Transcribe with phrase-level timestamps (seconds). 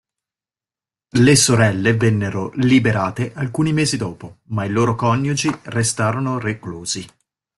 [1.19, 7.07] Le sorelle vennero liberate alcuni mesi dopo, ma i loro coniugi restarono reclusi.